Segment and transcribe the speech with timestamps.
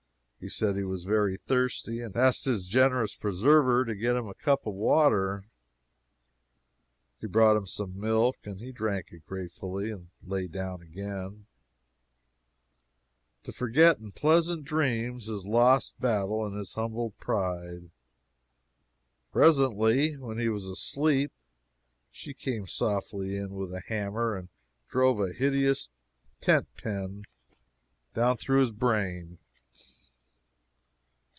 [0.43, 4.33] He said he was very thirsty, and asked his generous preserver to get him a
[4.33, 5.45] cup of water.
[7.19, 11.45] She brought him some milk, and he drank of it gratefully and lay down again,
[13.43, 17.91] to forget in pleasant dreams his lost battle and his humbled pride.
[19.31, 21.31] Presently when he was asleep
[22.09, 24.49] she came softly in with a hammer and
[24.89, 25.91] drove a hideous
[26.39, 27.25] tent pen
[28.15, 29.37] down through his brain!